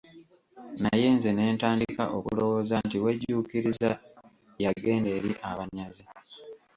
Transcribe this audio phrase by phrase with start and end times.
[0.81, 3.91] Naye nze ne ntandika okulowooza nti wejjuukiriza
[4.63, 6.03] yagenda eri abanyazi.